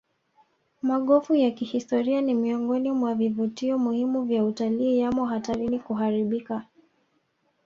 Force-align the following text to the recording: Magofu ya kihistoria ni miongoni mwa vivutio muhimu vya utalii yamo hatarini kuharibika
Magofu 0.81 1.35
ya 1.35 1.51
kihistoria 1.51 2.21
ni 2.21 2.33
miongoni 2.33 2.91
mwa 2.91 3.15
vivutio 3.15 3.77
muhimu 3.79 4.23
vya 4.25 4.45
utalii 4.45 4.99
yamo 4.99 5.25
hatarini 5.25 5.79
kuharibika 5.79 6.65